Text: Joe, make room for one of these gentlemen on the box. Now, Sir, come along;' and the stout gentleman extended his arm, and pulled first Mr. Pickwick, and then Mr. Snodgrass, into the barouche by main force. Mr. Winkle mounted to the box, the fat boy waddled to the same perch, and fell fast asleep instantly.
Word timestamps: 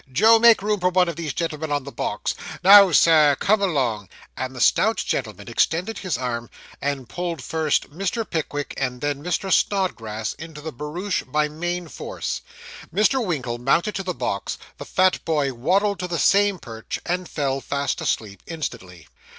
Joe, 0.11 0.39
make 0.39 0.63
room 0.63 0.79
for 0.79 0.89
one 0.89 1.07
of 1.09 1.15
these 1.15 1.31
gentlemen 1.31 1.71
on 1.71 1.83
the 1.83 1.91
box. 1.91 2.33
Now, 2.63 2.91
Sir, 2.91 3.37
come 3.39 3.61
along;' 3.61 4.09
and 4.35 4.55
the 4.55 4.59
stout 4.59 4.97
gentleman 4.97 5.47
extended 5.47 5.99
his 5.99 6.17
arm, 6.17 6.49
and 6.81 7.07
pulled 7.07 7.43
first 7.43 7.91
Mr. 7.91 8.27
Pickwick, 8.27 8.73
and 8.77 8.99
then 8.99 9.21
Mr. 9.23 9.53
Snodgrass, 9.53 10.33
into 10.33 10.59
the 10.59 10.71
barouche 10.73 11.21
by 11.27 11.47
main 11.47 11.87
force. 11.87 12.41
Mr. 12.91 13.23
Winkle 13.23 13.59
mounted 13.59 13.93
to 13.93 14.01
the 14.01 14.15
box, 14.15 14.57
the 14.79 14.85
fat 14.85 15.23
boy 15.23 15.53
waddled 15.53 15.99
to 15.99 16.07
the 16.07 16.17
same 16.17 16.57
perch, 16.57 16.99
and 17.05 17.29
fell 17.29 17.61
fast 17.61 18.01
asleep 18.01 18.41
instantly. 18.47 19.07